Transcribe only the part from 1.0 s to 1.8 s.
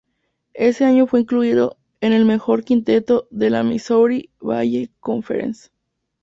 fue incluido